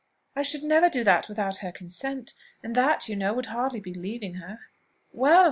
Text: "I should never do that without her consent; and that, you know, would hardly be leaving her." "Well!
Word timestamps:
"I 0.35 0.41
should 0.41 0.63
never 0.63 0.89
do 0.89 1.03
that 1.03 1.29
without 1.29 1.57
her 1.57 1.71
consent; 1.71 2.33
and 2.63 2.73
that, 2.73 3.07
you 3.07 3.15
know, 3.15 3.35
would 3.35 3.45
hardly 3.53 3.79
be 3.79 3.93
leaving 3.93 4.33
her." 4.33 4.57
"Well! 5.13 5.39